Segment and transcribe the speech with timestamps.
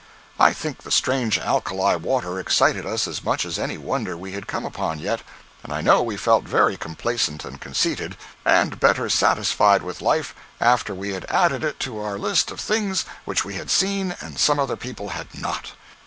[0.39, 4.47] I think the strange alkali water excited us as much as any wonder we had
[4.47, 5.21] come upon yet,
[5.61, 10.95] and I know we felt very complacent and conceited, and better satisfied with life after
[10.95, 14.57] we had added it to our list of things which we had seen and some
[14.57, 15.73] other people had not.